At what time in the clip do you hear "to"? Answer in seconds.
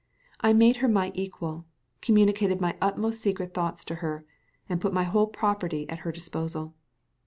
3.85-3.95